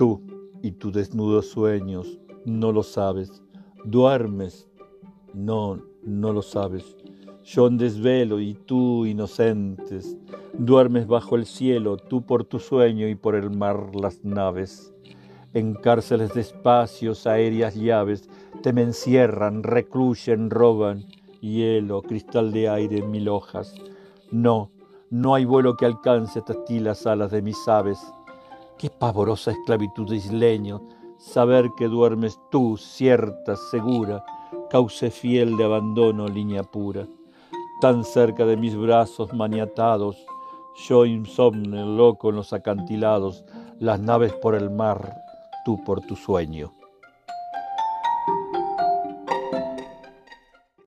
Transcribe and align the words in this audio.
Tú 0.00 0.22
y 0.62 0.72
tus 0.72 0.94
desnudos 0.94 1.50
sueños 1.50 2.18
no 2.46 2.72
lo 2.72 2.82
sabes. 2.82 3.42
Duermes, 3.84 4.66
no, 5.34 5.78
no 6.02 6.32
lo 6.32 6.40
sabes. 6.40 6.96
Yo 7.44 7.66
en 7.66 7.76
desvelo 7.76 8.40
y 8.40 8.54
tú 8.54 9.04
inocentes. 9.04 10.16
Duermes 10.54 11.06
bajo 11.06 11.36
el 11.36 11.44
cielo, 11.44 11.98
tú 11.98 12.22
por 12.22 12.44
tu 12.44 12.58
sueño 12.58 13.08
y 13.08 13.14
por 13.14 13.34
el 13.34 13.50
mar 13.50 13.94
las 13.94 14.24
naves. 14.24 14.90
En 15.52 15.74
cárceles 15.74 16.32
de 16.32 16.40
espacios, 16.40 17.26
aéreas 17.26 17.74
llaves, 17.74 18.26
te 18.62 18.72
me 18.72 18.80
encierran, 18.80 19.62
recluyen, 19.62 20.48
roban. 20.48 21.04
Hielo, 21.42 22.00
cristal 22.00 22.52
de 22.52 22.70
aire, 22.70 23.02
mil 23.02 23.28
hojas. 23.28 23.74
No, 24.30 24.70
no 25.10 25.34
hay 25.34 25.44
vuelo 25.44 25.76
que 25.76 25.84
alcance 25.84 26.38
hasta 26.38 26.64
ti 26.64 26.80
las 26.80 27.06
alas 27.06 27.32
de 27.32 27.42
mis 27.42 27.68
aves. 27.68 28.00
Qué 28.80 28.88
pavorosa 28.88 29.50
esclavitud 29.50 30.08
de 30.08 30.16
isleño, 30.16 30.80
saber 31.18 31.68
que 31.76 31.86
duermes 31.86 32.40
tú, 32.50 32.78
cierta, 32.78 33.54
segura, 33.54 34.24
cauce 34.70 35.10
fiel 35.10 35.58
de 35.58 35.64
abandono, 35.64 36.26
línea 36.26 36.62
pura. 36.62 37.06
Tan 37.82 38.04
cerca 38.04 38.46
de 38.46 38.56
mis 38.56 38.74
brazos 38.74 39.34
maniatados, 39.34 40.16
yo 40.88 41.04
insomne, 41.04 41.84
loco 41.84 42.30
en 42.30 42.36
los 42.36 42.54
acantilados, 42.54 43.44
las 43.78 44.00
naves 44.00 44.32
por 44.32 44.54
el 44.54 44.70
mar, 44.70 45.14
tú 45.66 45.84
por 45.84 46.00
tu 46.00 46.16
sueño. 46.16 46.72